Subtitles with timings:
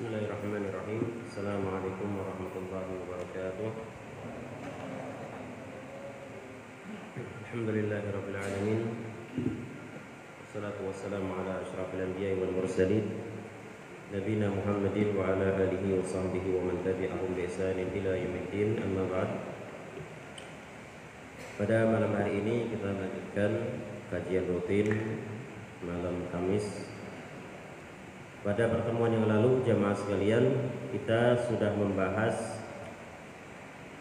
[0.00, 1.28] Bismillahirrahmanirrahim.
[1.28, 3.70] Assalamualaikum warahmatullahi wabarakatuh.
[7.20, 8.80] Alhamdulillahirrabbilalamin.
[10.40, 13.12] Wassalatu wassalamu ala ashrafil anbiya wal mursalin.
[14.08, 18.80] Nabina Muhammadin wa ala alihi wa sahbihi wa man tabi'ahum bi ihsanin ila yaumiddin.
[18.80, 19.30] Amma ba'd.
[21.60, 23.52] Pada malam hari ini kita lanjutkan
[24.08, 24.96] kajian rutin
[25.84, 26.88] malam Kamis
[28.40, 32.64] pada pertemuan yang lalu jemaah sekalian kita sudah membahas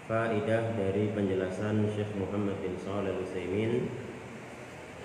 [0.08, 3.92] faidah dari penjelasan Syekh Muhammad bin Shalih Al-Utsaimin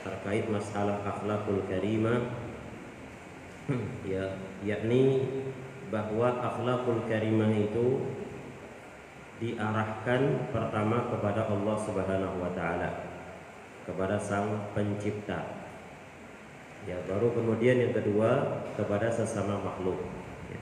[0.06, 2.30] terkait masalah akhlakul karimah
[4.06, 5.26] ya yakni
[5.90, 8.06] bahwa akhlakul karimah itu
[9.42, 12.90] diarahkan pertama kepada Allah Subhanahu wa taala
[13.82, 15.63] kepada sang pencipta
[16.84, 19.96] ya baru kemudian yang kedua kepada sesama makhluk.
[20.52, 20.60] Ya.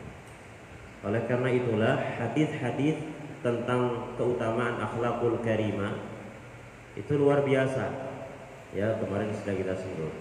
[1.06, 2.98] oleh karena itulah hadis-hadis
[3.42, 5.98] tentang keutamaan akhlakul karimah
[6.94, 8.14] itu luar biasa.
[8.72, 10.14] Ya kemarin sudah kita sebut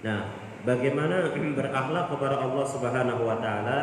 [0.00, 0.32] nah
[0.64, 3.80] bagaimana berakhlak kepada Allah Subhanahu wa taala?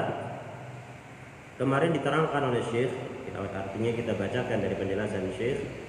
[1.57, 2.93] Kemarin diterangkan oleh Syekh
[3.33, 5.86] artinya kita bacakan dari penjelasan Syekh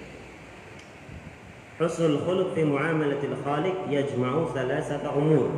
[1.78, 5.54] Husnul khuluq fi muamalatil khaliq yajma'u thalathata umur.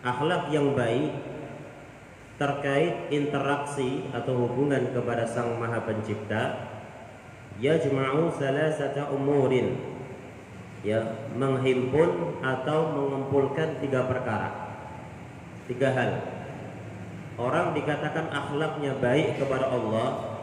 [0.00, 1.12] Akhlak yang baik
[2.40, 6.72] terkait interaksi atau hubungan kepada Sang Maha Pencipta
[7.60, 9.76] yajma'u thalathata umurin.
[10.80, 14.80] Ya, menghimpun atau mengumpulkan tiga perkara.
[15.68, 16.24] Tiga hal.
[17.36, 20.40] Orang dikatakan akhlaknya baik kepada Allah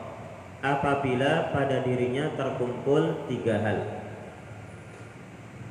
[0.62, 4.03] apabila pada dirinya terkumpul tiga hal.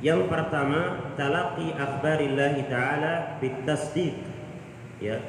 [0.02, 3.38] Yang pertama, talaqi akhbarillah taala.
[4.98, 5.22] Ya.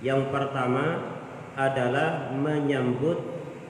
[0.00, 1.14] Yang pertama
[1.52, 3.20] adalah menyambut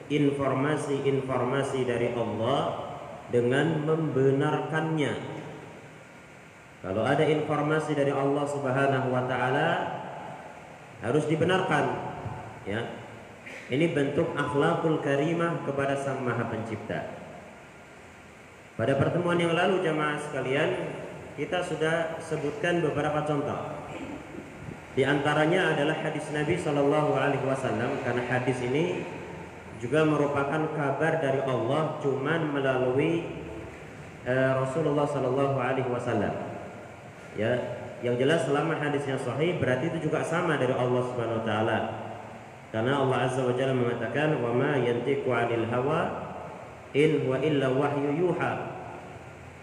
[0.07, 2.79] informasi-informasi dari Allah
[3.27, 5.13] dengan membenarkannya.
[6.83, 9.69] Kalau ada informasi dari Allah Subhanahu wa taala
[11.03, 11.85] harus dibenarkan.
[12.63, 13.03] Ya.
[13.67, 17.22] Ini bentuk akhlakul karimah kepada Sang Maha Pencipta.
[18.73, 20.97] Pada pertemuan yang lalu jemaah sekalian
[21.37, 23.85] kita sudah sebutkan beberapa contoh.
[24.97, 29.05] Di antaranya adalah hadis Nabi Shallallahu Alaihi Wasallam karena hadis ini
[29.77, 33.25] juga merupakan kabar dari Allah cuman melalui
[34.25, 36.33] uh, Rasulullah Shallallahu Alaihi Wasallam.
[37.37, 37.53] Ya,
[38.01, 41.79] yang jelas selama hadisnya sahih berarti itu juga sama dari Allah Subhanahu Wa Taala.
[42.73, 45.69] Karena Allah Azza wa Jalla mengatakan wa ma yantiqu 'anil
[46.93, 48.53] in wa illa wahyu yuha.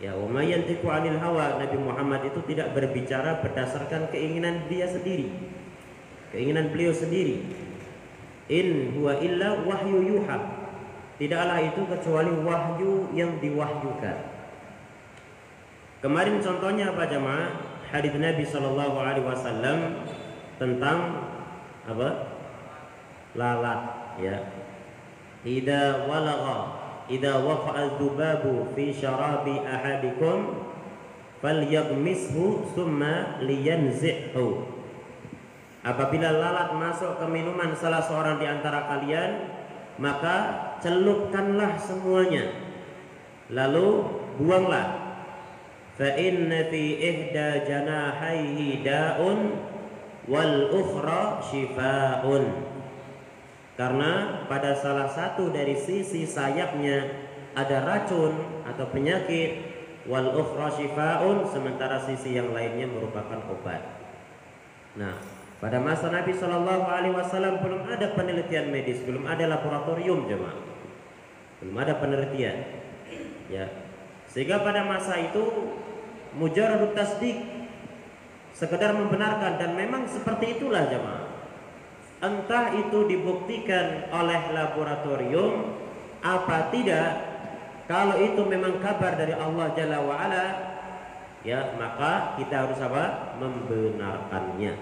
[0.02, 5.58] Ya wa yantiqu anil hawa Nabi Muhammad itu tidak berbicara berdasarkan keinginan dia sendiri
[6.30, 7.42] keinginan beliau sendiri.
[8.50, 10.38] In huwa illa wahyu yuha.
[11.20, 14.18] Tidaklah itu kecuali wahyu yang diwahyukan.
[16.00, 17.60] Kemarin contohnya apa jemaah
[17.92, 20.00] hadis Nabi Shallallahu alaihi wasallam
[20.56, 20.98] tentang
[21.84, 22.08] apa?
[23.36, 23.80] Lalat
[24.18, 24.36] ya.
[25.44, 26.79] Ida walagha
[27.10, 30.70] idza waqa'a dzubabu fi syarabi ahadikum
[31.42, 34.62] falyaghmishu thumma liyanzihhu
[35.82, 39.60] apabila lalat masuk ke minuman salah seorang di antara kalian
[40.00, 40.36] maka
[40.80, 42.48] celupkanlah semuanya.
[43.52, 44.08] Lalu
[44.40, 45.12] buanglah.
[46.00, 49.60] Fa inna fi ihda janahaihi da'un
[50.24, 52.69] wal ukhra shifaa'un
[53.80, 57.16] karena pada salah satu dari sisi sayapnya
[57.56, 58.36] ada racun
[58.68, 59.72] atau penyakit
[60.04, 60.36] wal
[60.76, 63.80] shifaun sementara sisi yang lainnya merupakan obat.
[65.00, 65.16] Nah,
[65.64, 70.60] pada masa Nabi Shallallahu alaihi wasallam belum ada penelitian medis, belum ada laboratorium jemaah.
[71.64, 72.84] Belum ada penelitian.
[73.48, 73.64] Ya.
[74.28, 75.72] Sehingga pada masa itu
[76.36, 77.64] mujarrad tasdik
[78.52, 81.29] sekedar membenarkan dan memang seperti itulah jemaah
[82.20, 85.72] entah itu dibuktikan oleh laboratorium
[86.20, 87.08] apa tidak
[87.88, 90.46] kalau itu memang kabar dari Allah Jalla wa ala
[91.40, 93.34] ya maka kita harus apa?
[93.40, 94.76] Membenarkannya.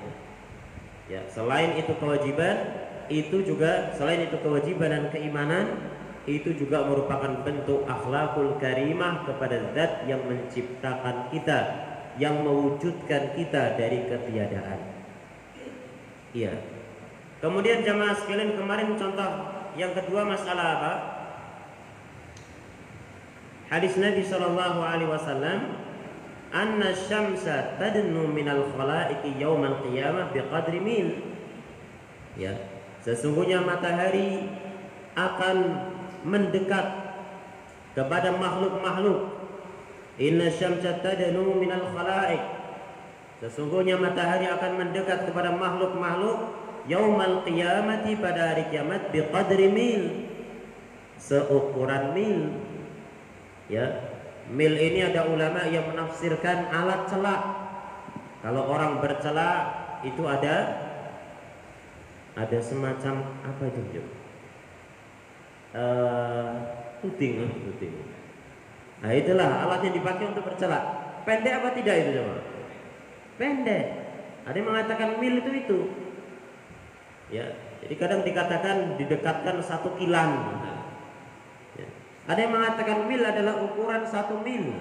[1.08, 5.67] Ya selain itu kewajiban itu juga selain itu kewajiban dan keimanan
[6.29, 11.58] itu juga merupakan bentuk akhlakul karimah kepada zat yang menciptakan kita
[12.20, 14.81] yang mewujudkan kita dari ketiadaan.
[16.37, 16.77] Iya
[17.38, 19.31] Kemudian jamaah sekalian kemarin contoh
[19.79, 20.93] yang kedua masalah apa?
[23.70, 25.79] Hadis Nabi Shallallahu Alaihi Wasallam,
[26.50, 31.08] Anna syamsa tadnu minal khalaiqi yawmal qiyamah biqadri mil.
[32.35, 32.58] Ya,
[33.05, 34.50] sesungguhnya matahari
[35.14, 35.56] akan
[36.26, 36.87] mendekat
[37.94, 39.37] kepada makhluk-makhluk.
[40.19, 42.43] Inna syamsa tadnu minal khalaik.
[43.38, 50.02] Sesungguhnya matahari akan mendekat kepada makhluk-makhluk yaumal qiyamati pada hari kiamat biqadri mil.
[51.19, 52.54] Seukuran mil.
[53.66, 54.14] Ya.
[54.48, 57.42] Mil ini ada ulama yang menafsirkan alat celak.
[58.40, 59.60] Kalau orang bercelak
[60.06, 60.88] itu ada
[62.38, 63.98] ada semacam apa itu
[65.75, 66.50] uh,
[67.02, 67.94] tuting uh, tuting
[68.98, 70.82] nah itulah alat yang dipakai untuk bercelak.
[71.22, 72.34] Pendek apa tidak itu coba
[73.38, 73.84] pendek.
[74.42, 75.78] Ada yang mengatakan mil itu itu
[77.28, 77.46] ya
[77.84, 80.30] jadi kadang dikatakan didekatkan satu kilan
[81.76, 81.88] ya.
[82.28, 84.72] ada yang mengatakan mil adalah ukuran satu mil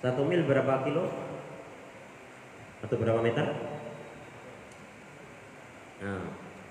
[0.00, 1.08] satu mil berapa kilo
[2.84, 3.46] atau berapa meter
[6.04, 6.24] nah,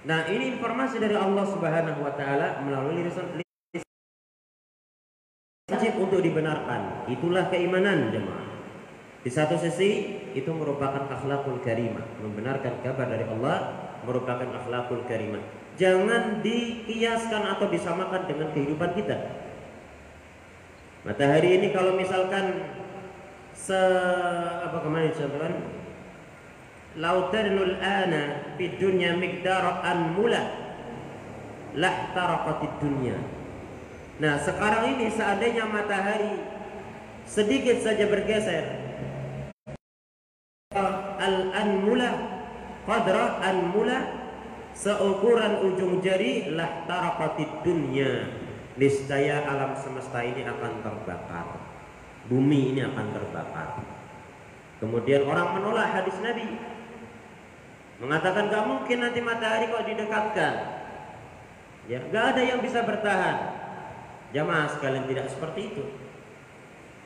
[0.06, 3.44] nah ini informasi dari Allah Subhanahu Wa Taala melalui lisan
[5.84, 7.12] wajib untuk dibenarkan.
[7.12, 8.48] Itulah keimanan jemaah.
[9.20, 15.44] Di satu sisi itu merupakan akhlakul karimah, membenarkan kabar dari Allah merupakan akhlakul karimah.
[15.76, 19.18] Jangan dikiaskan atau disamakan dengan kehidupan kita.
[21.04, 22.64] Matahari ini kalau misalkan
[23.52, 23.80] se
[24.64, 25.54] apa kemarin contohkan
[26.98, 30.44] lautanul ana di dunya miqdar an mula
[31.74, 33.18] lah taraqatid dunya
[34.22, 36.38] Nah sekarang ini seandainya matahari
[37.26, 38.83] sedikit saja bergeser
[42.84, 44.00] qadra anmula
[44.74, 48.42] seukuran ujung jari lah taraqatid dunya.
[48.74, 51.62] Niscaya alam semesta ini akan terbakar.
[52.26, 53.86] Bumi ini akan terbakar.
[54.82, 56.58] Kemudian orang menolak hadis Nabi.
[58.02, 60.54] Mengatakan gak mungkin nanti matahari kok didekatkan.
[61.86, 63.62] Ya gak ada yang bisa bertahan.
[64.34, 65.84] Jamaah sekalian tidak seperti itu.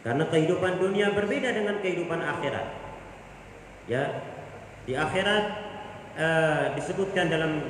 [0.07, 2.67] Karena kehidupan dunia berbeda dengan kehidupan akhirat.
[3.91, 4.23] Ya,
[4.87, 5.66] di akhirat
[6.17, 7.61] eh, disebutkan dalam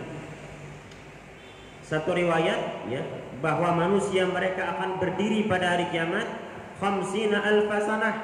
[1.83, 3.03] satu riwayat ya
[3.39, 6.25] bahwa manusia mereka akan berdiri pada hari kiamat
[6.81, 8.15] khamsina alfasanah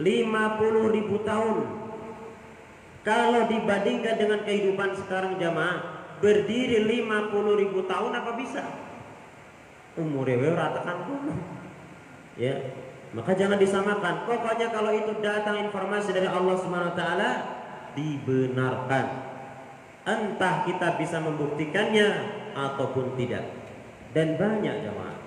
[0.00, 1.58] 50 ribu tahun.
[3.04, 8.64] Kalau dibandingkan dengan kehidupan sekarang jamaah berdiri 50 ribu tahun apa bisa?
[10.00, 11.34] Umur ya ratakan kuno
[12.34, 12.58] ya
[13.14, 14.26] maka jangan disamakan.
[14.26, 17.30] Pokoknya kalau itu datang informasi dari Allah Subhanahu wa taala
[17.96, 19.06] dibenarkan
[20.04, 22.08] entah kita bisa membuktikannya
[22.52, 23.48] ataupun tidak
[24.12, 25.18] dan banyak jemaah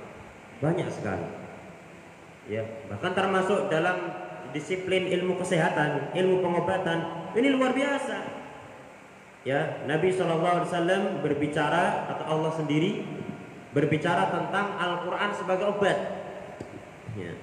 [0.61, 1.27] banyak sekali
[2.47, 3.97] ya bahkan termasuk dalam
[4.55, 8.17] disiplin ilmu kesehatan ilmu pengobatan ini luar biasa
[9.43, 13.17] ya Nabi SAW berbicara atau Allah sendiri
[13.77, 15.97] berbicara tentang Al-Qur'an sebagai obat.
[17.13, 17.37] Ya.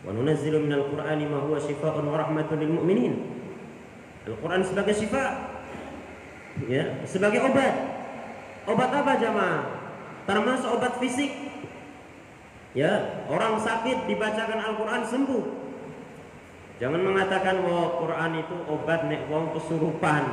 [0.00, 3.35] Wa nunazzilu minal Qur'ani ma huwa shifaa'un wa rahmatun lil mu'minin.
[4.26, 5.54] Al-Qur'an sebagai syifa.
[6.66, 7.74] Ya, sebagai obat.
[8.66, 9.62] Obat apa jamaah?
[10.26, 11.30] Termasuk obat fisik.
[12.74, 15.44] Ya, orang sakit dibacakan Al-Qur'an sembuh.
[16.76, 20.24] Jangan mengatakan bahwa Quran itu obat nek wong kesurupan.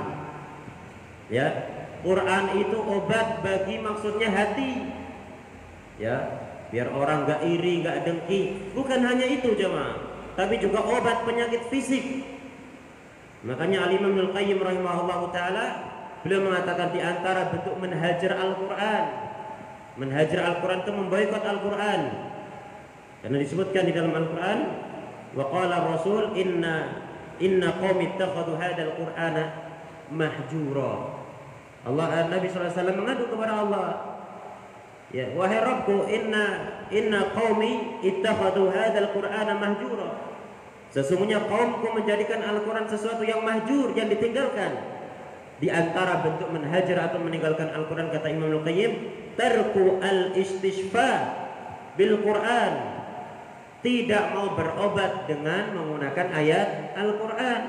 [1.32, 1.48] Ya,
[2.04, 5.04] Quran itu obat bagi maksudnya hati
[5.98, 6.16] ya
[6.68, 8.42] biar orang nggak iri nggak dengki
[8.76, 9.96] bukan hanya itu jemaah
[10.36, 12.26] tapi juga obat penyakit fisik
[13.44, 15.66] makanya Al Imam Al Qayyim rahimahullah taala
[16.24, 19.04] beliau mengatakan di antara bentuk menhajar Al-Qur'an.
[20.00, 22.02] Menhajar Al-Qur'an itu memboikot Al-Qur'an.
[23.22, 24.60] Karena disebutkan di dalam Al-Qur'an
[25.36, 27.04] wa qala Rasul inna
[27.44, 29.44] inna qaumi ittakhadhu hadzal Qur'ana
[30.10, 30.94] mahjura.
[31.84, 34.14] Allah Nabi SAW mengadu kepada Allah
[35.14, 40.33] Ya, wahai Rabbku, inna inna qaumi ittakhadhu hadzal Qur'ana mahjura.
[40.94, 44.78] Sesungguhnya kaumku menjadikan Al-Qur'an sesuatu yang mahjur, yang ditinggalkan.
[45.58, 48.92] Di antara bentuk menhajar atau meninggalkan Al-Qur'an kata Imam Al-Qayyim,
[49.34, 51.12] tarku al-istishfa
[51.98, 53.02] bil Qur'an.
[53.82, 57.62] Tidak mau berobat dengan menggunakan ayat Al-Qur'an.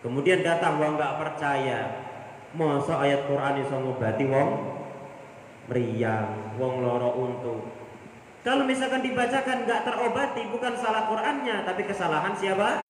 [0.00, 1.80] Kemudian datang wong enggak percaya.
[2.56, 4.50] Masa ayat Qur'an iso ngobati wong
[5.68, 7.83] meriang, wong loro untung.
[8.44, 12.84] Kalau misalkan dibacakan nggak terobati, bukan salah Qurannya, tapi kesalahan siapa?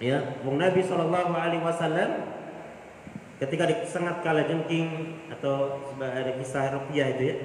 [0.00, 2.24] Ya, wong Nabi Shallallahu Alaihi Wasallam
[3.36, 7.36] ketika disengat kala jengking atau ada kisah rupiah itu ya,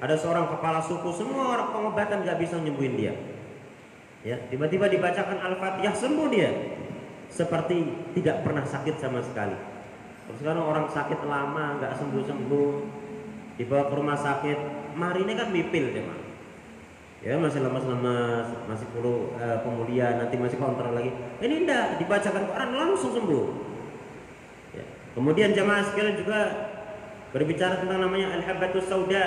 [0.00, 3.12] ada seorang kepala suku semua orang pengobatan nggak bisa nyembuhin dia.
[4.24, 6.52] Ya, tiba-tiba dibacakan Al-Fatihah sembuh dia.
[7.30, 9.54] seperti tidak pernah sakit sama sekali.
[10.34, 12.99] Sekarang orang sakit lama nggak sembuh-sembuh
[13.60, 14.58] dibawa ke rumah sakit,
[14.96, 15.52] mari ini kan
[15.92, 16.18] deh mah.
[17.20, 21.12] Ya masih lemas-lemas, masih perlu uh, pemulihan, nanti masih kontrol lagi.
[21.44, 23.46] Ini enggak, dibacakan Quran langsung sembuh.
[24.72, 24.84] Ya.
[25.12, 26.40] Kemudian jamaah sekalian juga
[27.36, 29.24] berbicara tentang namanya al-habbatus sauda.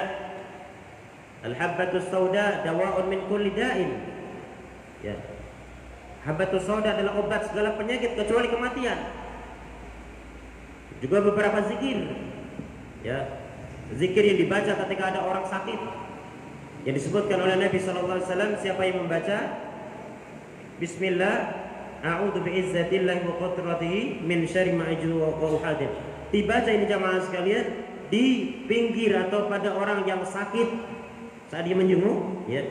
[1.45, 3.91] Al-habbatus sauda dawa'un min kulli da'in.
[5.05, 5.13] Ya.
[6.25, 8.97] Habbatus sauda adalah obat segala penyakit kecuali kematian.
[10.97, 12.09] Juga beberapa zikir.
[13.05, 13.42] Ya.
[13.91, 15.79] Zikir yang dibaca ketika ada orang sakit.
[16.87, 19.37] Yang disebutkan oleh Nabi wasallam siapa yang membaca
[20.79, 21.63] Bismillah
[22.03, 25.87] A'udzu bi'izzatillahi wa qudratihi min syarri ma wa uhadir.
[26.35, 27.65] Dibaca ini jamaah sekalian
[28.11, 28.25] di
[28.67, 30.67] pinggir atau pada orang yang sakit
[31.47, 32.67] saat dia menjenguk ya.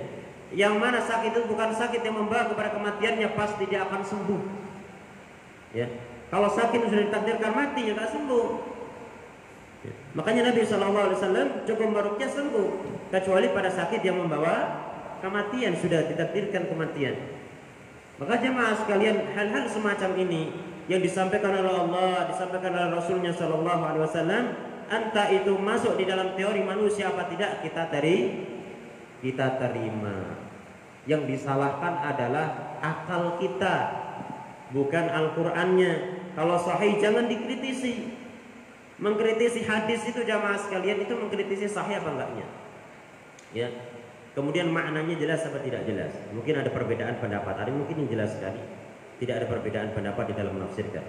[0.52, 4.42] Yang mana sakit itu bukan sakit yang membawa kepada kematiannya pasti dia akan sembuh.
[5.72, 5.88] Ya.
[6.28, 8.71] Kalau sakit sudah ditakdirkan mati ya tidak sembuh.
[9.82, 9.92] Ya.
[10.14, 12.68] Makanya Nabi Shallallahu Alaihi Wasallam cukup merukyah sembuh
[13.10, 14.54] kecuali pada sakit yang membawa
[15.18, 17.18] kematian sudah ditakdirkan kematian.
[18.22, 20.54] Maka jemaah sekalian hal-hal semacam ini
[20.86, 26.60] yang disampaikan oleh Allah, disampaikan oleh Rasulnya Shallallahu Alaihi entah itu masuk di dalam teori
[26.60, 28.16] manusia apa tidak kita dari
[29.24, 30.38] kita terima.
[31.02, 33.74] Yang disalahkan adalah akal kita,
[34.70, 35.92] bukan Al-Qur'annya.
[36.38, 38.21] Kalau sahih jangan dikritisi.
[39.02, 42.46] Mengkritisi hadis itu jamaah sekalian itu mengkritisi sahih apa enggaknya.
[43.50, 43.68] Ya.
[44.32, 46.14] Kemudian maknanya jelas apa tidak jelas.
[46.30, 47.66] Mungkin ada perbedaan pendapat.
[47.66, 48.62] Ada mungkin yang jelas sekali.
[49.18, 51.02] Tidak ada perbedaan pendapat di dalam menafsirkan.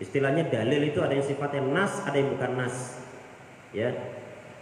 [0.00, 3.04] Istilahnya dalil itu ada yang sifatnya nas, ada yang bukan nas.
[3.76, 3.92] Ya.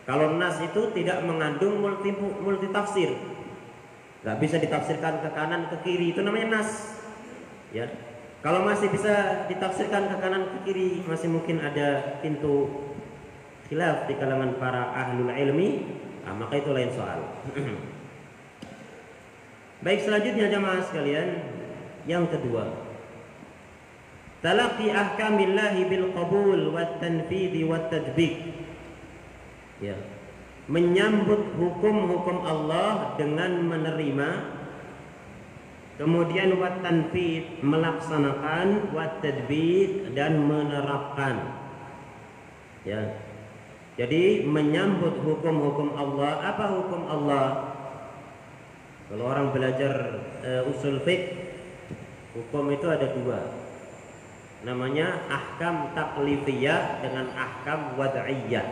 [0.03, 3.15] Kalau nas itu tidak mengandung multi multi tafsir.
[4.27, 6.99] Gak bisa ditafsirkan ke kanan ke kiri itu namanya nas.
[7.71, 7.87] Ya.
[8.47, 12.71] Kalau masih bisa ditafsirkan ke kanan ke kiri masih mungkin ada pintu
[13.67, 15.83] khilaf di kalangan para ahlul ilmi,
[16.23, 17.27] nah, maka itu lain soal.
[19.83, 21.29] Baik selanjutnya jamaah sekalian.
[22.07, 22.71] Yang kedua.
[24.47, 28.47] Talaqi ahkamillahi bil qabul wat tanfidhi wat tadbiq.
[29.83, 29.99] Ya.
[30.71, 34.56] Menyambut hukum-hukum Allah dengan menerima
[35.97, 41.57] Kemudian wat tanfid melaksanakan, wat tadbir dan menerapkan.
[42.85, 43.17] Ya.
[43.97, 46.53] Jadi menyambut hukum-hukum Allah.
[46.53, 47.47] Apa hukum Allah?
[49.09, 51.33] Kalau orang belajar uh, usul fiqh,
[52.37, 53.41] hukum itu ada dua.
[54.69, 58.69] Namanya ahkam taklifiyah dengan ahkam wad'iyah.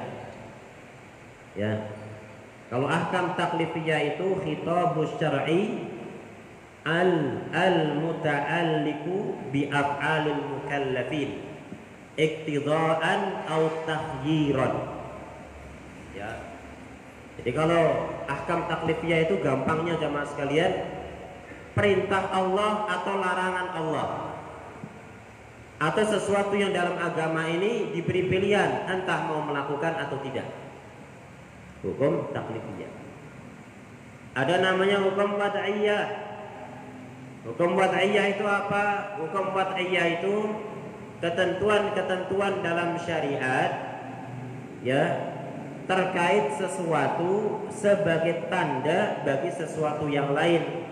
[1.56, 1.88] Ya.
[2.68, 5.93] Kalau ahkam taklifiyah itu khitabus syar'i
[6.84, 7.12] al
[7.50, 11.40] al muta'alliqu bi af'alil mukallafin.
[12.14, 14.74] Iktidaan atau takhyiran.
[16.14, 16.30] Ya.
[17.42, 20.72] Jadi kalau ahkam taklifiyah itu gampangnya jamaah sekalian
[21.74, 24.08] perintah Allah atau larangan Allah.
[25.82, 30.46] Atau sesuatu yang dalam agama ini diberi pilihan entah mau melakukan atau tidak.
[31.82, 32.92] Hukum taklifiyah.
[34.38, 36.23] Ada namanya hukum wad'iyah
[37.44, 39.16] Hukum wad'iyah itu apa?
[39.20, 40.34] Hukum wad'iyah itu
[41.20, 43.72] ketentuan-ketentuan dalam syariat
[44.80, 45.32] ya
[45.84, 50.88] terkait sesuatu sebagai tanda bagi sesuatu yang lain.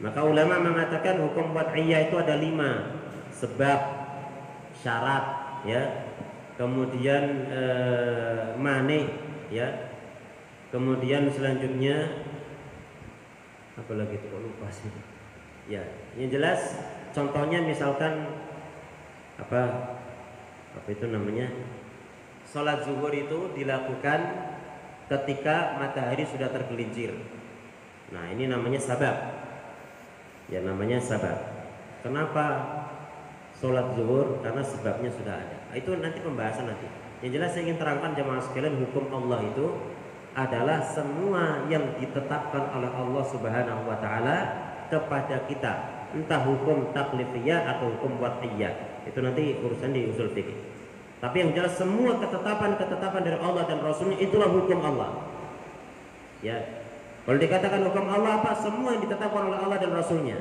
[0.00, 2.96] Maka ulama mengatakan hukum wad'iyah itu ada lima
[3.36, 3.78] sebab
[4.72, 5.24] syarat
[5.68, 5.82] ya
[6.54, 9.10] kemudian eh, mane
[9.50, 9.94] ya
[10.70, 12.27] kemudian selanjutnya
[13.78, 14.90] apalagi itu kok lupa sih.
[15.70, 15.84] Ya
[16.18, 16.80] yang jelas
[17.14, 18.26] contohnya misalkan
[19.38, 19.60] apa
[20.74, 21.48] apa itu namanya?
[22.48, 24.20] Sholat zuhur itu dilakukan
[25.08, 27.12] ketika matahari sudah tergelincir.
[28.10, 29.16] Nah ini namanya sabab.
[30.48, 31.36] Ya namanya sabab.
[32.00, 32.44] Kenapa
[33.52, 34.40] sholat zuhur?
[34.40, 35.58] Karena sebabnya sudah ada.
[35.76, 36.88] Itu nanti pembahasan nanti.
[37.20, 39.66] Yang jelas saya ingin terangkan jemaah sekalian hukum Allah itu
[40.38, 44.36] adalah semua yang ditetapkan oleh Allah Subhanahu wa taala
[44.86, 45.72] kepada kita,
[46.14, 49.02] entah hukum taklifiyah atau hukum wad'iyah.
[49.02, 50.54] Itu nanti urusan di usul fikih.
[51.18, 55.26] Tapi yang jelas semua ketetapan-ketetapan dari Allah dan Rasulnya itulah hukum Allah.
[56.38, 56.86] Ya.
[57.26, 58.54] Kalau dikatakan hukum Allah apa?
[58.62, 60.38] Semua yang ditetapkan oleh Allah dan Rasulnya.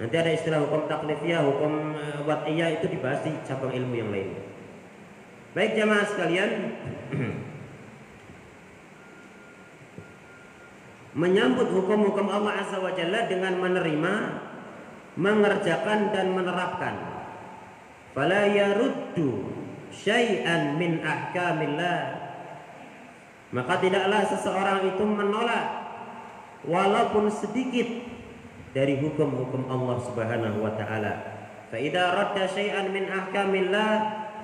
[0.00, 4.32] Nanti ada istilah hukum taklifiyah, hukum eh, wad'iyah itu dibahas di cabang ilmu yang lain.
[5.52, 6.50] Baik jamaah sekalian,
[11.20, 14.14] menyambut hukum-hukum Allah Azza wa Jalla dengan menerima
[15.20, 16.96] mengerjakan dan menerapkan.
[18.16, 19.52] Fala yaruddu
[19.92, 22.00] syai'an min ahkamillah.
[23.52, 25.66] Maka tidaklah seseorang itu menolak
[26.64, 27.86] walaupun sedikit
[28.72, 31.14] dari hukum-hukum Allah Subhanahu wa taala.
[31.68, 33.92] Fa idza radda syai'an min ahkamillah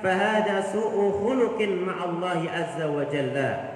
[0.04, 3.75] fahada su'u khuluqin ma'allahi azza wa jalla.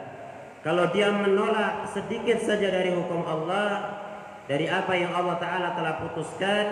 [0.61, 3.97] Kalau dia menolak sedikit saja dari hukum Allah,
[4.45, 6.65] dari apa yang Allah Ta'ala telah putuskan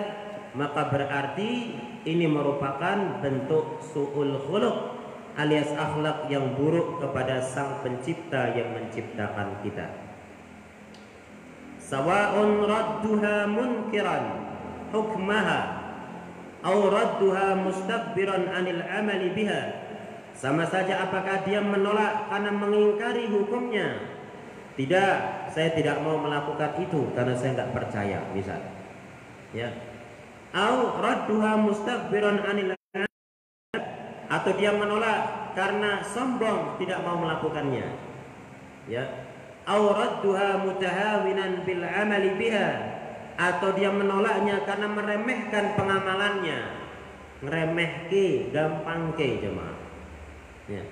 [0.57, 1.77] maka berarti
[2.09, 4.77] ini merupakan bentuk su'ul khuluq
[5.37, 9.87] alias akhlak yang buruk kepada sang pencipta yang menciptakan kita.
[11.79, 14.23] Sawa'un radduha munkiran
[14.89, 15.59] hukmaha
[16.65, 19.78] au radduha mustakbiran anil amali biha
[20.39, 23.99] sama saja apakah dia menolak karena mengingkari hukumnya
[24.79, 28.63] tidak, saya tidak mau melakukan itu karena saya tidak percaya, misal.
[29.51, 29.75] Ya.
[30.55, 32.79] Au radduha mustakbiran anil
[34.31, 37.91] atau dia menolak karena sombong tidak mau melakukannya.
[38.87, 39.03] Ya.
[39.67, 42.69] Au radduha mutahawinan bil amali biha
[43.35, 46.59] atau dia menolaknya karena meremehkan pengamalannya.
[47.43, 49.88] Ngeremehke, gampang ke jemaah.
[50.69, 50.85] Ya.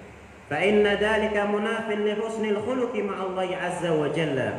[0.49, 4.49] Fa inna dzalika munafin li husnil khuluqi ma'allahi azza wa jalla.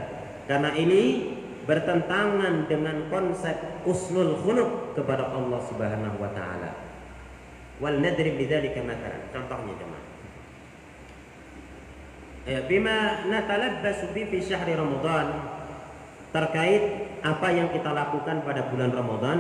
[0.47, 1.35] Karena ini
[1.67, 6.71] bertentangan dengan konsep usnul khuluq kepada Allah Subhanahu wa taala.
[7.83, 9.23] Wal nadrib bidzalika matalan.
[9.35, 10.05] Contohnya jemaah.
[12.49, 15.37] Ya, bima natalabbasu bi fi syahri Ramadan
[16.33, 19.39] terkait apa yang kita lakukan pada bulan Ramadan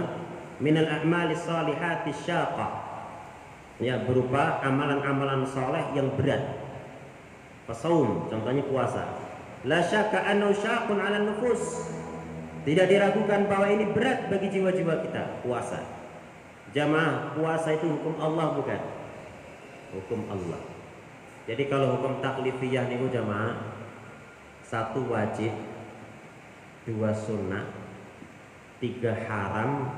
[0.61, 2.88] minal a'mali salihati syaqah
[3.79, 6.59] ya berupa amalan-amalan soleh yang berat.
[7.67, 9.05] Pasaum, contohnya puasa.
[9.67, 11.95] La syaka 'ala nufus.
[12.67, 15.41] Tidak diragukan bahwa ini berat bagi jiwa-jiwa kita.
[15.41, 15.81] Puasa.
[16.77, 18.81] Jamaah puasa itu hukum Allah bukan?
[19.97, 20.61] Hukum Allah.
[21.49, 23.57] Jadi kalau hukum taklifiyah nih jamaah
[24.69, 25.49] satu wajib
[26.85, 27.73] dua sunnah
[28.85, 29.89] tiga haram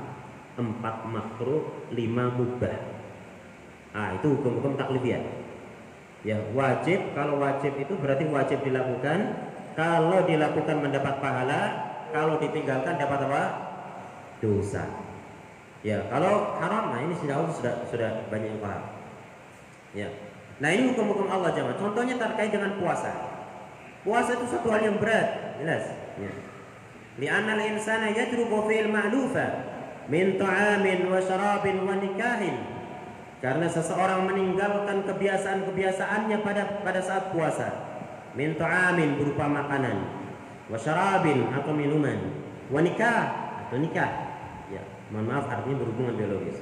[0.55, 2.90] empat makruh lima mubah
[3.91, 5.19] Ah, itu hukum-hukum taklifiyah.
[6.21, 9.49] Ya, wajib kalau wajib itu berarti wajib dilakukan.
[9.71, 11.61] Kalau dilakukan mendapat pahala,
[12.11, 13.43] kalau ditinggalkan dapat apa?
[14.43, 14.83] Dosa.
[15.81, 18.83] Ya, kalau haram, nah ini sudah sudah sudah banyak yang paham.
[19.97, 20.07] Ya.
[20.61, 21.73] Nah, ini hukum-hukum Allah jemaah.
[21.73, 23.11] Contohnya terkait dengan puasa.
[24.05, 25.89] Puasa itu satu hal yang berat, jelas.
[26.21, 26.31] Ya.
[27.17, 29.45] Li'anna al-insana yatruku fil ma'lufa
[30.07, 32.80] min ta'amin wa syarabin wa nikahin
[33.41, 37.89] karena seseorang meninggalkan kebiasaan-kebiasaannya pada pada saat puasa.
[38.37, 40.07] Min ta'amin berupa makanan,
[40.71, 42.31] wasyarabin atau minuman,
[42.69, 43.27] wanikah
[43.67, 44.07] atau nikah.
[44.71, 46.61] Ya, mohon maaf artinya berhubungan biologis.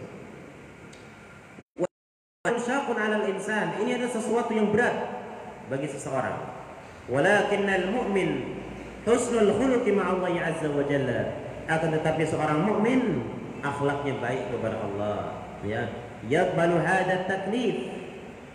[2.49, 3.77] Syakun 'alal insan.
[3.83, 4.95] Ini adalah sesuatu yang berat
[5.69, 6.41] bagi seseorang.
[7.05, 8.57] Walakinnal mu'min
[9.03, 11.21] husnul khuluqi Allah azza wa jalla.
[11.69, 13.21] Akan tetapi seorang mukmin
[13.61, 15.85] akhlaknya baik kepada Allah, ya
[16.27, 17.95] yaqbalu hada taklif.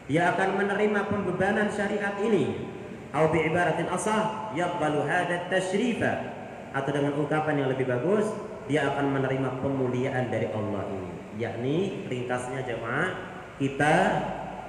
[0.05, 2.69] Dia akan menerima pembebanan syariat ini.
[3.15, 6.35] Atau bi ibaratin asah yaqbalu hada tashrifa.
[6.77, 8.29] Atau dengan ungkapan yang lebih bagus
[8.65, 11.11] dia akan menerima pemuliaan dari Allah ini.
[11.37, 11.77] Yakni
[12.09, 13.11] ringkasnya jemaah
[13.61, 13.95] kita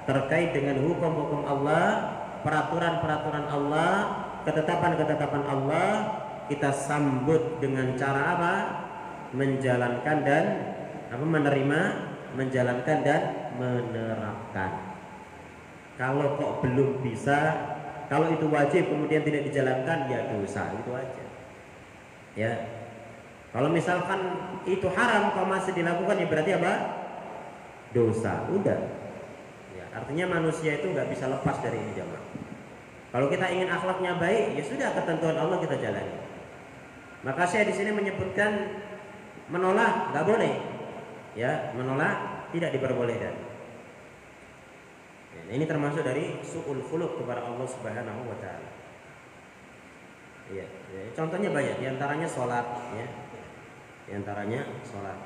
[0.06, 2.14] terkait dengan hukum-hukum Allah
[2.46, 3.90] peraturan-peraturan Allah
[4.46, 5.88] ketetapan-ketetapan Allah
[6.46, 8.54] kita sambut dengan cara apa?
[9.34, 10.44] Menjalankan dan
[11.10, 11.80] apa menerima
[12.34, 13.22] menjalankan dan
[13.54, 14.70] menerapkan.
[15.96, 17.38] Kalau kok belum bisa,
[18.06, 21.24] kalau itu wajib kemudian tidak dijalankan ya dosa itu aja.
[22.36, 22.52] Ya.
[23.50, 24.20] Kalau misalkan
[24.68, 26.72] itu haram kok masih dilakukan ya berarti apa?
[27.96, 28.44] Dosa.
[28.52, 28.76] Udah.
[29.72, 32.24] Ya, artinya manusia itu nggak bisa lepas dari ini jamaah.
[33.16, 36.20] Kalau kita ingin akhlaknya baik, ya sudah ketentuan Allah kita jalani.
[37.24, 38.84] Maka saya di sini menyebutkan
[39.48, 40.52] menolak nggak boleh,
[41.36, 43.36] ya menolak tidak diperbolehkan.
[45.36, 48.70] Ya, ini termasuk dari suul khuluq kepada Allah Subhanahu wa taala.
[50.48, 52.64] Ya, ya, contohnya banyak, di antaranya sholat,
[52.96, 53.06] ya,
[54.08, 55.18] di antaranya sholat.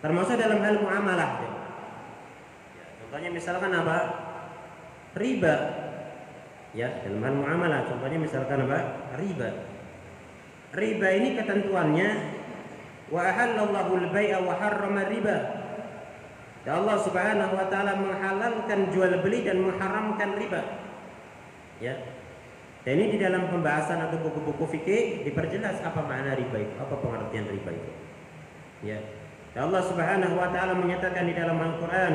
[0.00, 1.30] Termasuk dalam hal muamalah.
[1.44, 1.52] Ya.
[2.80, 3.98] Ya, contohnya misalkan apa?
[5.12, 5.56] Riba.
[6.72, 7.80] Ya, dalam hal muamalah.
[7.84, 9.12] Contohnya misalkan apa?
[9.20, 9.50] Riba.
[10.72, 12.39] Riba ini ketentuannya
[13.10, 15.36] wa ahallallahu al-bai'a wa harrama riba.
[16.62, 20.60] Ya Allah Subhanahu wa taala menghalalkan jual beli dan mengharamkan riba.
[21.82, 21.98] Ya.
[22.80, 27.44] Dan ini di dalam pembahasan atau buku-buku fikih diperjelas apa makna riba itu, apa pengertian
[27.50, 27.90] riba itu.
[28.86, 28.98] Ya.
[29.58, 32.14] Allah Subhanahu wa taala menyatakan di dalam Al-Qur'an,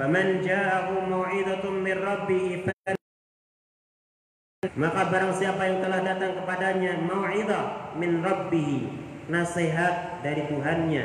[0.00, 2.70] "Faman ja'ahu mau'izatun min rabbih
[4.76, 8.92] maka barang siapa yang telah datang kepadanya mau'izah min rabbih,
[9.30, 11.04] nasihat dari Tuhannya,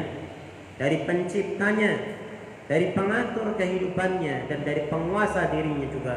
[0.82, 1.94] dari penciptanya,
[2.66, 6.16] dari pengatur kehidupannya dan dari penguasa dirinya juga.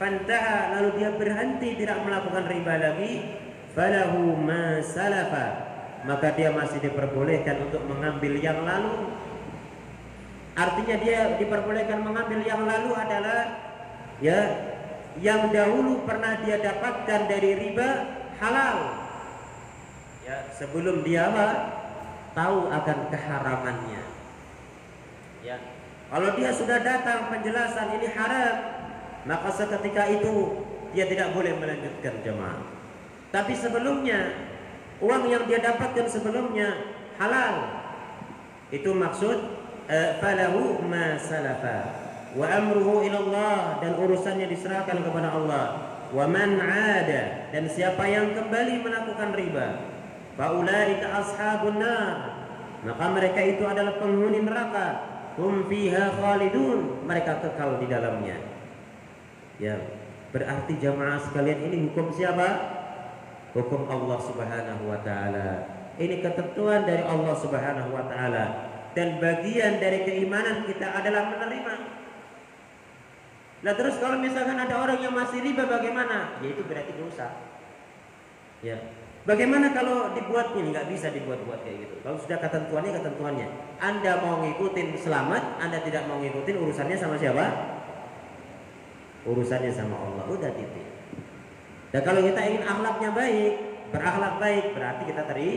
[0.00, 3.12] Fantaha lalu dia berhenti tidak melakukan riba lagi,
[3.76, 5.68] falahu ma salafa
[6.06, 9.10] maka dia masih diperbolehkan untuk mengambil yang lalu.
[10.54, 13.40] Artinya dia diperbolehkan mengambil yang lalu adalah
[14.22, 14.40] ya
[15.18, 17.88] yang dahulu pernah dia dapatkan dari riba
[18.38, 18.97] halal.
[20.28, 21.48] Ya, sebelum dia apa?
[22.36, 24.04] tahu akan keharamannya.
[25.40, 25.56] Ya.
[26.12, 28.56] Kalau dia sudah datang penjelasan ini haram,
[29.24, 32.60] maka seketika itu dia tidak boleh melanjutkan jemaah.
[33.28, 34.36] Tapi sebelumnya
[35.00, 37.84] uang yang dia dapatkan sebelumnya halal.
[38.68, 39.36] Itu maksud
[39.88, 45.64] eh, falahu ma salafa wa amruhu ila Allah dan urusannya diserahkan kepada Allah.
[46.08, 49.66] Wa man 'ada dan siapa yang kembali melakukan riba,
[50.38, 52.38] faulaika ashabun nar.
[52.86, 54.88] Maka mereka itu adalah penghuni neraka.
[55.34, 57.02] Hum fiha khalidun.
[57.02, 58.38] Mereka kekal di dalamnya.
[59.58, 59.74] Ya,
[60.30, 62.78] berarti jamaah sekalian ini hukum siapa?
[63.56, 65.48] hukum Allah Subhanahu wa taala.
[65.98, 68.44] Ini ketentuan dari Allah Subhanahu wa taala
[68.94, 71.74] dan bagian dari keimanan kita adalah menerima.
[73.58, 76.38] Nah terus kalau misalkan ada orang yang masih riba bagaimana?
[76.38, 77.26] Ya itu berarti dosa.
[78.62, 78.78] Ya.
[79.28, 81.94] Bagaimana kalau dibuat ini nggak bisa dibuat-buat kayak gitu.
[82.00, 83.46] Kalau sudah ketentuannya ketentuannya.
[83.76, 87.44] Anda mau ngikutin selamat, Anda tidak mau ngikutin urusannya sama siapa?
[89.28, 90.24] Urusannya sama Allah.
[90.32, 90.88] Udah titik.
[91.92, 93.54] Dan kalau kita ingin akhlaknya baik,
[93.92, 95.52] berakhlak baik, berarti kita teri,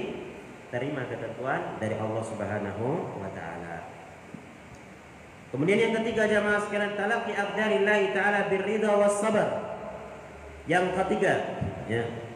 [0.68, 2.86] terima ketentuan dari Allah Subhanahu
[3.24, 3.88] wa taala.
[5.56, 9.80] Kemudian yang ketiga jamaah sekalian talaqi aqdarillahi taala birridha was sabar.
[10.68, 11.34] Yang ketiga,
[11.88, 12.31] ya.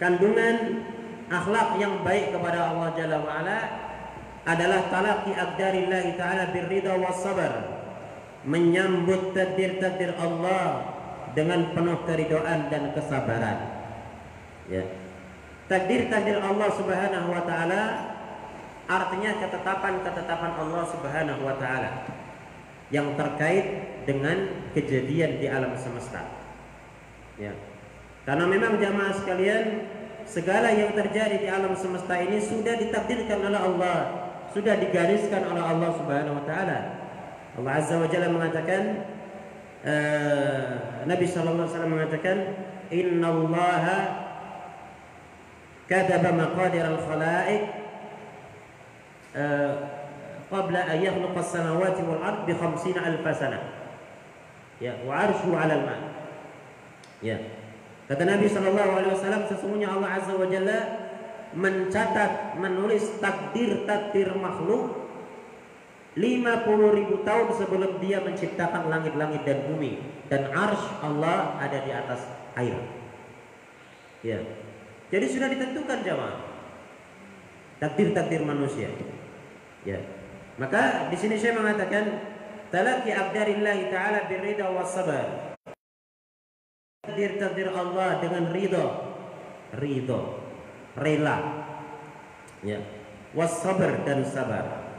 [0.00, 0.80] Kandungan
[1.28, 3.58] akhlak yang baik kepada Allah Jalla wa ala
[4.48, 7.84] adalah talaqi aqdarillahi taala birridha was sabar.
[8.48, 10.96] Menyambut takdir-takdir Allah
[11.36, 13.58] dengan penuh keridoan dan kesabaran.
[14.72, 14.88] Ya.
[15.68, 17.82] Takdir-takdir Allah Subhanahu wa taala
[18.88, 22.08] artinya ketetapan-ketetapan Allah Subhanahu wa taala
[22.88, 23.66] yang terkait
[24.08, 26.24] dengan kejadian di alam semesta.
[27.36, 27.52] Ya.
[28.28, 29.88] Karena memang jamaah sekalian
[30.28, 33.98] segala yang terjadi di alam semesta ini sudah ditakdirkan oleh Allah,
[34.52, 36.78] sudah digariskan oleh Allah Subhanahu wa taala.
[37.58, 38.82] Allah Azza wa Jalla mengatakan
[39.82, 40.70] uh,
[41.08, 42.36] Nabi sallallahu alaihi wasallam mengatakan
[42.94, 43.84] Inna Allah
[45.90, 47.62] kataba maqadir al-khalaiq
[49.34, 49.72] uh,
[50.46, 53.26] qabla an yakhluqa as-samawati wal ard bi 50 alf.
[54.78, 55.96] Ya, wa arshu 'ala al-ma.
[57.20, 57.59] Ya.
[58.10, 60.78] Kata Nabi sallallahu alaihi wasallam sesungguhnya Allah azza wa jalla
[61.54, 64.98] mencatat menulis takdir-takdir makhluk
[66.18, 72.26] 50 ribu tahun sebelum dia menciptakan langit-langit dan bumi dan arsh Allah ada di atas
[72.58, 72.74] air.
[74.26, 74.42] Ya.
[75.14, 76.50] Jadi sudah ditentukan jamaah.
[77.78, 78.90] Takdir-takdir manusia.
[79.86, 80.02] Ya.
[80.58, 82.26] Maka di sini saya mengatakan
[82.74, 85.49] talaqi aqdarillah taala birrida was sabar.
[87.10, 88.86] Takdir-takdir Allah dengan ridha.
[89.74, 90.20] Ridha.
[90.94, 91.36] Rela.
[92.62, 92.78] Ya.
[93.34, 94.94] Was sabar dan sabar.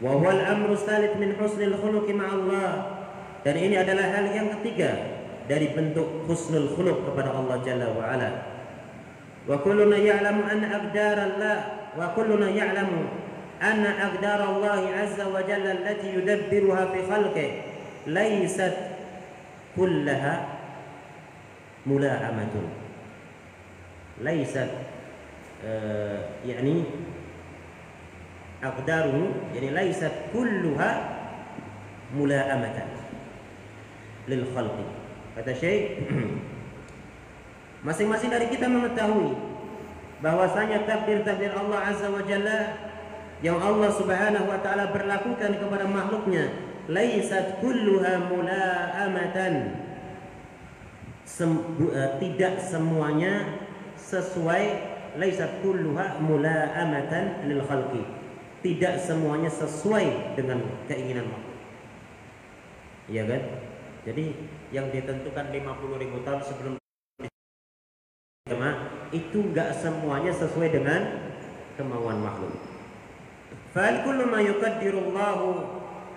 [0.00, 3.04] Wa huwal amru salif min husnil khuluqi Allah.
[3.44, 4.96] Dan ini adalah hal yang ketiga
[5.44, 8.30] dari bentuk husnul khuluq kepada Allah Jalla wa ala.
[9.44, 11.56] Wa kulluna ya'lamu anna aqdar Allah
[12.00, 13.12] wa kulluna ya'lamu
[13.60, 17.50] anna aqdar Allah azza wa jalla allati yudabbiruha fi khalqihi
[18.10, 18.74] laysat
[19.78, 20.55] kullaha
[25.62, 26.82] uh, yani
[28.58, 30.90] aqdaruhu jadi laisat kulluha
[32.10, 32.90] mula'amatan
[34.26, 34.86] lil khalqi.
[35.38, 36.10] Kata Syekh
[37.86, 39.38] masing-masing dari kita mengetahui
[40.18, 42.90] bahwasanya takdir-takdir Allah Azza wa Jalla
[43.44, 46.50] yang Allah Subhanahu wa taala berlakukan kepada makhluknya
[46.90, 49.85] laisat kulluha mula'amatan
[51.26, 53.58] Sem, uh, tidak semuanya
[53.98, 58.16] sesuai laisat kulluha mula'amatan lil khalqi
[58.66, 60.58] tidak semuanya sesuai dengan
[60.90, 61.58] keinginan makhluk.
[63.06, 63.42] Iya kan?
[64.02, 64.24] Jadi
[64.74, 66.74] yang ditentukan 50 ribu tahun sebelum
[69.14, 71.30] itu nggak semuanya sesuai dengan
[71.78, 72.54] kemauan makhluk.
[73.70, 75.38] Fal kullu ma yuqaddiru Allah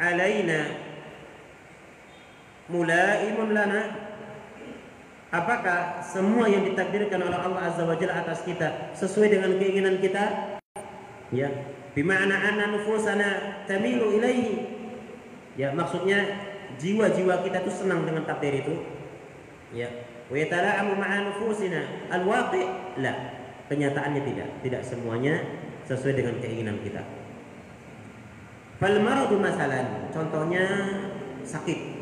[0.02, 0.60] alaina
[2.70, 4.09] mulaimun lana
[5.30, 10.58] Apakah semua yang ditakdirkan oleh Allah Azza wa Jalla atas kita sesuai dengan keinginan kita?
[11.30, 14.66] Ya, bima'na anna nufusana tamilu ilaihi.
[15.54, 16.26] Ya, maksudnya
[16.82, 18.74] jiwa-jiwa kita itu senang dengan takdir itu.
[19.70, 19.86] Ya,
[20.34, 23.14] wa yatala'amu ma'a nufusina al-waqi' la.
[23.70, 25.46] Kenyataannya tidak, tidak semuanya
[25.86, 27.06] sesuai dengan keinginan kita.
[28.82, 30.66] Fal maradu masalan, contohnya
[31.46, 31.99] sakit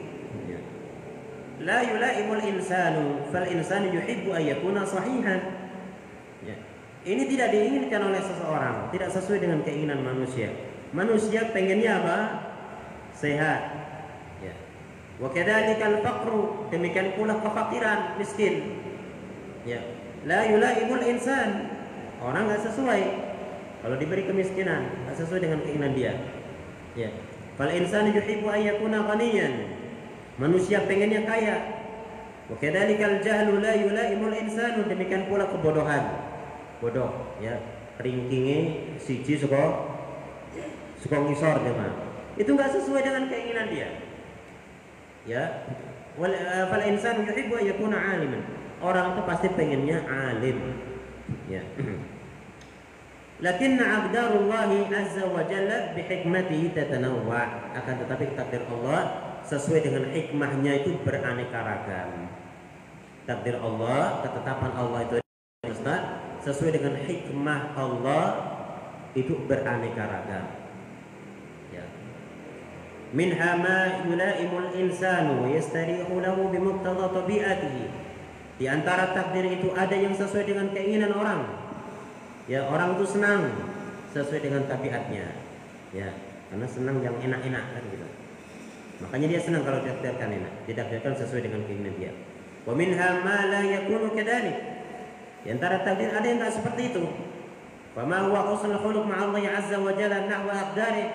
[1.62, 5.42] la yulaimul insanu fal insanu yuhibbu an yakuna sahihan.
[6.46, 6.54] Ya.
[7.02, 10.54] ini tidak diinginkan oleh seseorang tidak sesuai dengan keinginan manusia.
[10.94, 12.18] Manusia pengennya apa?
[13.18, 13.62] Sehat.
[14.46, 14.54] Ya.
[15.18, 18.86] Wa kadzalikal faqru demikian pula kefakiran miskin.
[19.66, 19.82] Ya.
[20.30, 21.74] La yulaimul insan
[22.22, 23.04] orang nggak sesuai.
[23.82, 26.14] Kalau diberi kemiskinan nggak sesuai dengan keinginan dia.
[26.94, 27.10] Ya.
[27.58, 29.77] Fal insanu yuhibbu an yakuna ghaniyan
[30.38, 31.56] Manusia pengennya kaya.
[32.48, 36.04] Wakadalikal jahlu la yulaimul insanu demikian pula kebodohan.
[36.80, 37.58] Bodoh ya.
[37.98, 39.90] Ringkinge siji suka
[41.02, 41.98] suka ngisor jemaah.
[42.38, 43.90] Itu enggak sesuai dengan keinginan dia.
[45.26, 45.44] Ya.
[46.16, 48.42] Wal eh, fal insanu yuhibbu an yakuna aliman.
[48.80, 50.78] Orang itu pasti pengennya alim.
[51.50, 51.66] Ya.
[53.38, 57.70] Lakinna aqdarullahi azza wa jalla bihikmatihi tatanawwa.
[57.78, 59.02] Akan tetapi takdir Allah
[59.46, 62.34] sesuai dengan hikmahnya itu beraneka ragam.
[63.30, 65.18] Takdir Allah, ketetapan Allah itu
[66.42, 68.26] sesuai dengan hikmah Allah
[69.14, 70.46] itu beraneka ragam.
[71.70, 71.86] Ya.
[73.14, 77.86] Minha ma yulaimul insanu yastarihu lahu bimuqtada tabi'atihi.
[78.58, 81.42] Di antara takdir itu ada yang sesuai dengan keinginan orang.
[82.48, 83.52] Ya, orang itu senang
[84.16, 85.36] sesuai dengan tabiatnya.
[85.92, 86.16] Ya,
[86.48, 88.08] karena senang yang enak-enak kan gitu.
[89.04, 92.12] Makanya dia senang kalau ditakdirkan enak, ditakdirkan sesuai dengan keinginan dia.
[92.64, 94.16] Wa minha ma la yakunu.
[94.16, 97.04] Di antara takdir ada yang tak seperti itu.
[97.94, 101.08] Wa ma huwa husnul khuluq Allah azza wa jalla nahwa aqdari.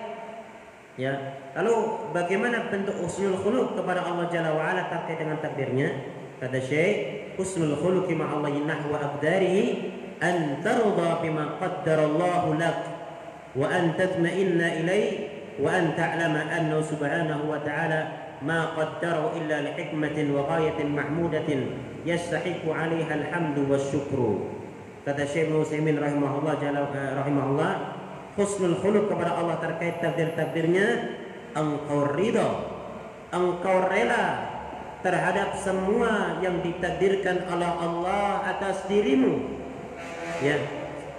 [0.93, 1.73] Ya, lalu
[2.13, 5.89] bagaimana bentuk husnul khuluq kepada Allah Jalla wa ala terkait dengan takdirnya?
[6.37, 12.78] Kata Syekh, husnul khuluq ma'a Allah nahwa aqdarihi an tarda bima qaddara Allah lak
[13.54, 18.00] wa an tatma'inna ilayhi وأن تعلم أنه سبحانه وتعالى
[18.46, 21.50] ما قدره إلا لحكمة وغاية محمودة
[22.06, 24.20] يستحق عليها الحمد والشكر
[25.08, 26.60] kata Syekh Muslimin rahimahullah
[27.16, 27.72] rahimahullah
[28.36, 31.16] husnul khuluq kepada Allah terkait takdir-takdirnya
[31.56, 32.76] engkau ridha
[33.32, 34.52] engkau rela
[35.00, 39.61] terhadap semua yang ditakdirkan oleh Allah atas dirimu
[40.43, 40.57] ya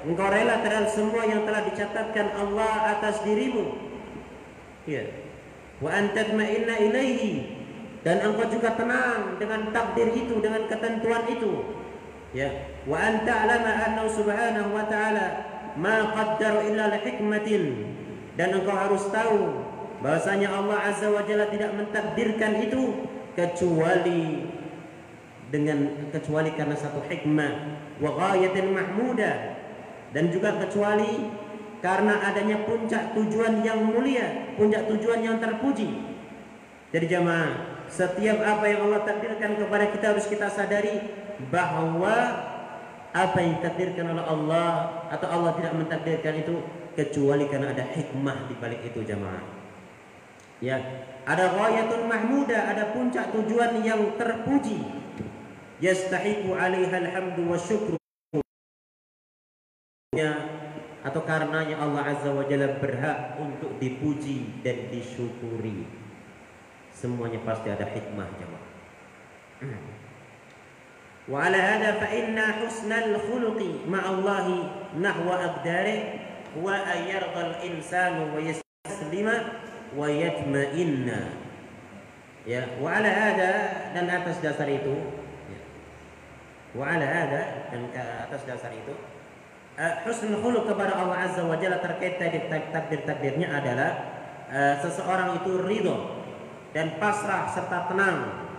[0.04, 3.84] engkau rela terhadap semua yang telah dicatatkan Allah atas dirimu
[4.84, 5.04] Ya.
[5.80, 7.32] Wa antadma'inna ilaihi
[8.04, 11.52] dan engkau juga tenang dengan takdir itu dengan ketentuan itu.
[12.36, 12.52] Ya.
[12.84, 15.26] Wa anta alama anna subhanahu wa ta'ala
[15.80, 17.96] ma qaddara illa hikmatin
[18.36, 19.64] dan engkau harus tahu
[20.04, 24.52] bahwasanya Allah azza wa jalla tidak mentakdirkan itu kecuali
[25.54, 29.54] dengan kecuali karena satu hikmah wa ghayatin mahmudah
[30.10, 31.30] dan juga kecuali
[31.78, 35.94] karena adanya puncak tujuan yang mulia, puncak tujuan yang terpuji.
[36.90, 40.96] Jadi jamaah, setiap apa yang Allah takdirkan kepada kita harus kita sadari
[41.52, 42.14] bahwa
[43.14, 44.70] apa yang ditakdirkan oleh Allah
[45.12, 46.54] atau Allah tidak mentakdirkan itu
[46.98, 49.44] kecuali karena ada hikmah di balik itu jamaah.
[50.64, 50.80] Ya,
[51.28, 55.03] ada ghayatun mahmuda, ada puncak tujuan yang terpuji.
[55.84, 58.00] Yastahiqu 'alaiha alhamdu wa syukru.
[60.16, 60.32] Ya,
[61.04, 65.84] atau karenanya Allah Azza wa Jalla berhak untuk dipuji dan disyukuri.
[66.88, 68.66] Semuanya pasti ada hikmah jemaah.
[71.24, 76.20] Wa ala hada fa inna husnal khuluqi ma'allahi nahwa aqdarih
[76.60, 79.56] wa ayyarda al-insanu wa yaslima
[79.96, 81.32] wa yatma'inna.
[82.44, 83.52] Ya, wa ala hada
[83.96, 85.23] dan atas dasar itu.
[86.74, 87.86] Wa ala hada dan
[88.26, 88.94] atas dasar itu
[89.78, 92.18] uh, husnul khuluq kepada Allah Azza wa Jalla terkait
[92.70, 93.90] takdir-takdirnya adalah
[94.50, 96.26] uh, seseorang itu ridho
[96.74, 98.50] dan pasrah serta tenang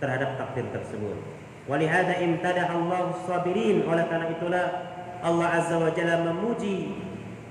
[0.00, 1.20] terhadap takdir tersebut.
[1.68, 4.66] Walihada imtadah Allah sabirin oleh karena itulah
[5.20, 6.96] Allah Azza wa Jalla memuji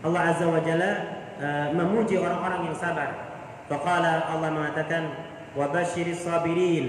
[0.02, 0.92] Allah Azza wa Jalla
[1.38, 3.30] uh, memuji orang-orang yang sabar.
[3.70, 5.14] Faqala Allah mengatakan
[5.54, 6.88] wa sabirin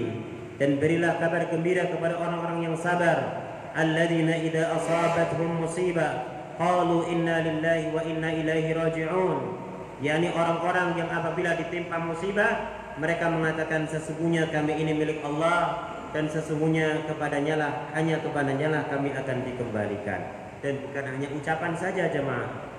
[0.61, 3.49] dan berilah kabar gembira kepada orang-orang yang sabar.
[3.73, 6.21] Alladzina idza asabatuhum musibah
[6.61, 9.57] qalu inna lillahi wa inna ilaihi raji'un.
[10.05, 17.09] Yakni orang-orang yang apabila ditimpa musibah mereka mengatakan sesungguhnya kami ini milik Allah dan sesungguhnya
[17.09, 20.21] kepadanya lah hanya kepadanya lah kami akan dikembalikan.
[20.61, 22.69] Dan bukan hanya ucapan saja jemaah.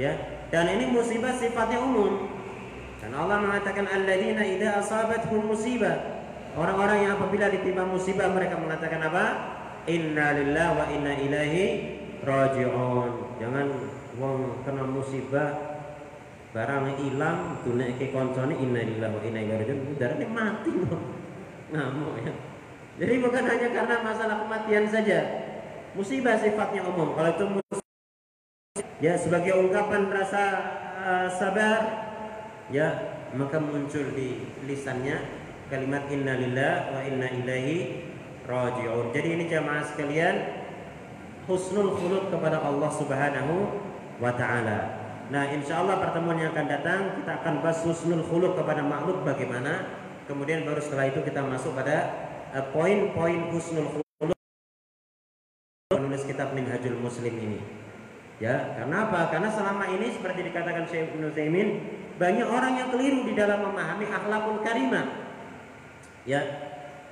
[0.00, 0.16] Ya
[0.48, 2.24] dan ini musibah sifatnya umum.
[3.04, 6.17] Dan Allah mengatakan alladzina idza asabathum musibah
[6.56, 9.24] orang-orang yang apabila ditimpa musibah mereka mengatakan apa?
[9.88, 11.64] Inna lillahi wa inna ilaihi
[12.22, 13.40] raji'un.
[13.40, 13.66] Jangan
[14.20, 15.50] wong kena musibah
[16.52, 19.80] barang hilang tunai ke koncone inna lillahi wa inna ilaihi raji'un.
[19.98, 21.02] Darahnya mati loh
[21.68, 22.32] ngamuk ya.
[22.98, 25.18] Jadi bukan hanya karena masalah kematian saja.
[25.96, 27.14] Musibah sifatnya umum.
[27.14, 27.88] Kalau itu musibah,
[28.98, 30.42] ya sebagai ungkapan rasa
[30.98, 31.80] uh, sabar
[32.68, 35.16] ya maka muncul di lisannya
[35.68, 38.04] kalimat inna lillahi wa inna ilaihi
[38.48, 40.58] raji'un jadi ini jamaah sekalian
[41.48, 43.54] husnul khuluq kepada Allah Subhanahu
[44.20, 44.78] wa taala.
[45.32, 50.04] Nah, insya Allah pertemuan yang akan datang kita akan bahas husnul khuluq kepada makhluk bagaimana.
[50.28, 52.12] Kemudian baru setelah itu kita masuk pada
[52.52, 54.36] uh, poin-poin uh, husnul khuluq
[55.96, 57.60] menulis kitab Minhajul Muslim ini.
[58.38, 59.34] Ya, karena apa?
[59.34, 61.68] Karena selama ini seperti dikatakan Syekh Ibnu Taimin,
[62.20, 65.27] banyak orang yang keliru di dalam memahami akhlakul karimah.
[66.28, 66.44] Ya,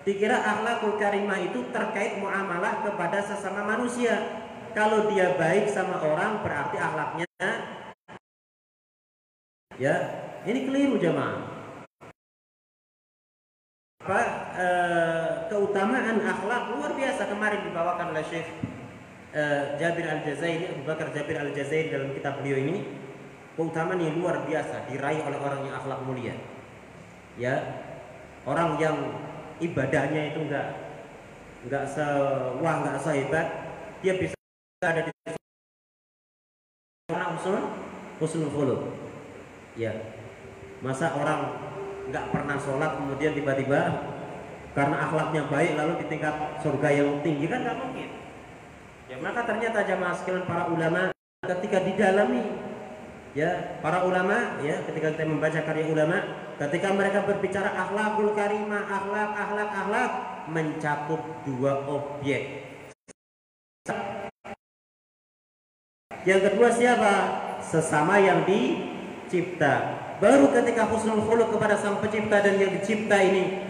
[0.06, 4.44] Dikira akhlakul karimah itu terkait muamalah kepada sesama manusia.
[4.70, 7.26] Kalau dia baik sama orang berarti akhlaknya
[9.82, 9.96] ya
[10.46, 11.42] ini keliru jemaah.
[14.06, 14.20] Apa
[14.54, 14.68] e,
[15.50, 18.46] keutamaan akhlak luar biasa kemarin dibawakan oleh Syekh
[19.34, 19.42] e,
[19.82, 22.86] Jabir Al Jazairi Abu Bakar Jabir Al Jazairi dalam kitab beliau ini
[23.58, 26.34] keutamaan yang luar biasa diraih oleh orang yang akhlak mulia.
[27.34, 27.58] Ya,
[28.46, 28.96] orang yang
[29.58, 30.66] ibadahnya itu enggak
[31.66, 33.46] enggak sewah enggak sehebat
[34.00, 34.38] dia bisa
[34.86, 35.12] ada di
[37.10, 37.58] orang usul
[38.22, 38.80] husnul khuluq.
[39.74, 39.92] Ya.
[40.80, 41.58] Masa orang
[42.06, 43.80] enggak pernah sholat kemudian tiba-tiba
[44.76, 48.08] karena akhlaknya baik lalu di tingkat surga yang tinggi kan enggak mungkin.
[49.10, 51.10] Ya maka ternyata jamaah sekalian para ulama
[51.42, 52.42] ketika didalami
[53.36, 59.30] ya para ulama ya ketika kita membaca karya ulama Ketika mereka berbicara akhlakul karimah, akhlak,
[59.36, 60.10] akhlak, akhlak,
[60.48, 62.64] mencakup dua objek.
[66.24, 67.12] Yang kedua siapa?
[67.60, 70.00] Sesama yang dicipta.
[70.16, 73.60] Baru ketika husnul khuluq kepada sang pencipta dan yang dicipta ini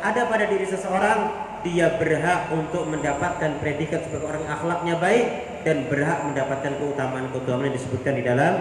[0.00, 5.26] ada pada diri seseorang, dia berhak untuk mendapatkan predikat sebagai orang akhlaknya baik
[5.62, 8.54] dan berhak mendapatkan keutamaan-keutamaan yang disebutkan di dalam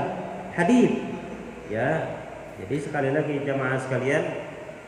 [0.53, 1.01] hadis.
[1.67, 2.21] Ya,
[2.61, 4.23] jadi sekali lagi jamaah sekalian,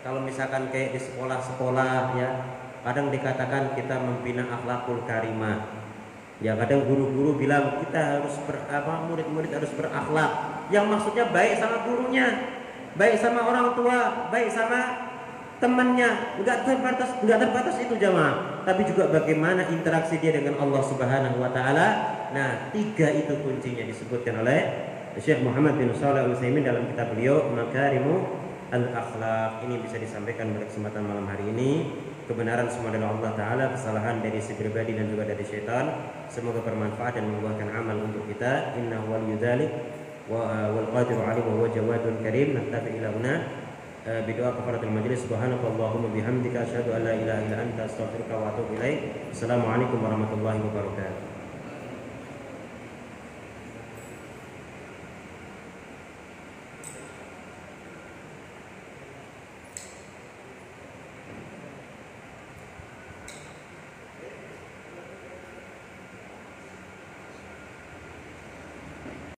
[0.05, 2.29] kalau misalkan kayak di sekolah-sekolah ya,
[2.85, 5.83] kadang dikatakan kita membina akhlakul karimah.
[6.43, 10.31] Ya kadang guru-guru bilang kita harus ber, apa murid-murid harus berakhlak.
[10.69, 12.27] Yang maksudnya baik sama gurunya,
[12.99, 15.02] baik sama orang tua, baik sama
[15.61, 16.39] temannya.
[16.41, 21.51] Enggak terbatas enggak terbatas itu jamaah, tapi juga bagaimana interaksi dia dengan Allah Subhanahu wa
[21.51, 21.87] taala.
[22.33, 24.59] Nah, tiga itu kuncinya disebutkan oleh
[25.21, 28.41] Syekh Muhammad bin Shalih Al Utsaimin dalam kitab beliau Makarimu
[28.73, 31.93] Al Akhlaq ini bisa disampaikan pada kesempatan malam hari ini.
[32.23, 36.09] Kebenaran semua dari Allah Taala kesalahan dari si pribadi dan juga dari syaitan.
[36.31, 38.73] Semoga bermanfaat dan membuahkan amal untuk kita.
[38.79, 39.69] Inna wal yudzalik
[40.31, 42.55] wa wal qadir alim wa jawadun karim.
[42.57, 43.11] Naktafi ila
[44.08, 49.00] بدعاء كفارة المجلس سبحانك اللهم بحمدك أشهد أن لا إله إلا أنت أستغفرك وأتوب إليك
[49.36, 51.21] السلام عليكم ورحمة الله وبركاته